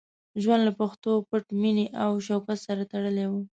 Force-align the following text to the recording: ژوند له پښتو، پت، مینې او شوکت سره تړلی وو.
ژوند 0.41 0.61
له 0.67 0.71
پښتو، 0.79 1.11
پت، 1.29 1.45
مینې 1.61 1.85
او 2.03 2.11
شوکت 2.27 2.57
سره 2.67 2.83
تړلی 2.91 3.25
وو. 3.29 3.41